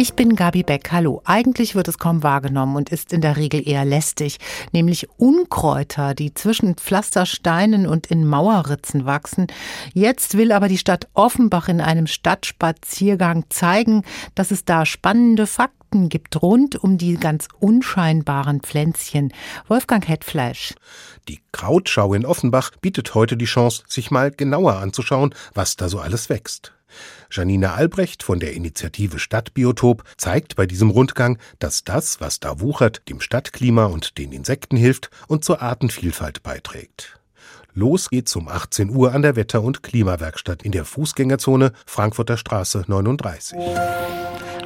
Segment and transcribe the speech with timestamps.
[0.00, 0.92] Ich bin Gabi Beck.
[0.92, 1.22] Hallo.
[1.24, 4.38] Eigentlich wird es kaum wahrgenommen und ist in der Regel eher lästig,
[4.70, 9.48] nämlich Unkräuter, die zwischen Pflastersteinen und in Mauerritzen wachsen.
[9.94, 14.04] Jetzt will aber die Stadt Offenbach in einem Stadtspaziergang zeigen,
[14.36, 19.32] dass es da spannende Fakten gibt rund um die ganz unscheinbaren Pflänzchen.
[19.66, 20.74] Wolfgang Hetfleisch.
[21.26, 25.98] Die Krautschau in Offenbach bietet heute die Chance, sich mal genauer anzuschauen, was da so
[25.98, 26.72] alles wächst.
[27.30, 33.08] Janine Albrecht von der Initiative Stadtbiotop zeigt bei diesem Rundgang, dass das, was da wuchert,
[33.08, 37.18] dem Stadtklima und den Insekten hilft und zur Artenvielfalt beiträgt.
[37.74, 42.84] Los geht's um 18 Uhr an der Wetter- und Klimawerkstatt in der Fußgängerzone Frankfurter Straße
[42.86, 43.56] 39.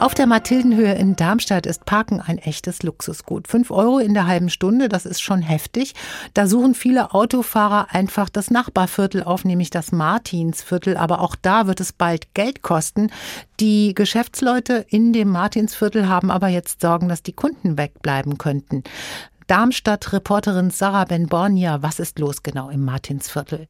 [0.02, 3.46] Auf der Mathildenhöhe in Darmstadt ist Parken ein echtes Luxusgut.
[3.46, 5.94] Fünf Euro in der halben Stunde, das ist schon heftig.
[6.34, 10.96] Da suchen viele Autofahrer einfach das Nachbarviertel auf, nämlich das Martinsviertel.
[10.96, 13.12] Aber auch da wird es bald Geld kosten.
[13.60, 18.82] Die Geschäftsleute in dem Martinsviertel haben aber jetzt Sorgen, dass die Kunden wegbleiben könnten.
[19.46, 23.68] Darmstadt-Reporterin Sarah Ben-Bornia, was ist los genau im Martinsviertel?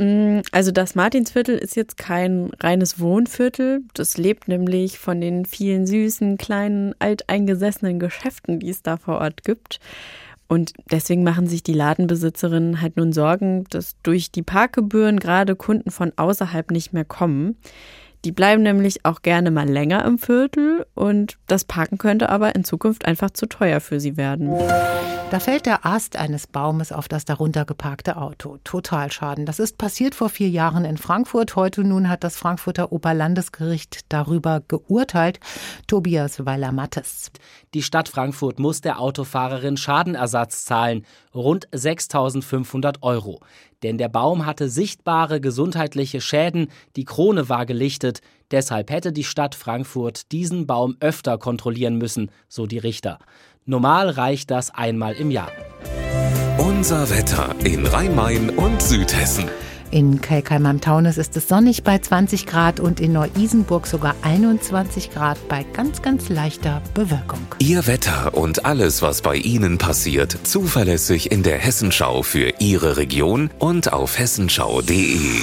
[0.00, 3.82] Mm, also das Martinsviertel ist jetzt kein reines Wohnviertel.
[3.92, 9.44] Das lebt nämlich von den vielen süßen, kleinen, alteingesessenen Geschäften, die es da vor Ort
[9.44, 9.78] gibt.
[10.48, 15.90] Und deswegen machen sich die Ladenbesitzerinnen halt nun Sorgen, dass durch die Parkgebühren gerade Kunden
[15.90, 17.58] von außerhalb nicht mehr kommen.
[18.24, 22.64] Die bleiben nämlich auch gerne mal länger im Viertel und das Parken könnte aber in
[22.64, 24.50] Zukunft einfach zu teuer für sie werden.
[25.30, 28.58] Da fällt der Ast eines Baumes auf das darunter geparkte Auto.
[28.64, 29.46] Totalschaden.
[29.46, 31.54] Das ist passiert vor vier Jahren in Frankfurt.
[31.54, 35.38] Heute nun hat das Frankfurter Oberlandesgericht darüber geurteilt.
[35.86, 37.30] Tobias Weiler-Mattes.
[37.74, 41.06] Die Stadt Frankfurt muss der Autofahrerin Schadenersatz zahlen.
[41.32, 43.38] Rund 6.500 Euro.
[43.84, 46.72] Denn der Baum hatte sichtbare gesundheitliche Schäden.
[46.96, 48.09] Die Krone war gelichtet.
[48.50, 53.18] Deshalb hätte die Stadt Frankfurt diesen Baum öfter kontrollieren müssen, so die Richter.
[53.64, 55.52] Normal reicht das einmal im Jahr.
[56.58, 59.48] Unser Wetter in Rhein-Main und Südhessen.
[59.92, 65.10] In Kelkheim am Taunus ist es sonnig bei 20 Grad und in Neu-Isenburg sogar 21
[65.10, 67.40] Grad bei ganz, ganz leichter Bewölkung.
[67.58, 73.50] Ihr Wetter und alles, was bei Ihnen passiert, zuverlässig in der Hessenschau für Ihre Region
[73.58, 75.40] und auf hessenschau.de.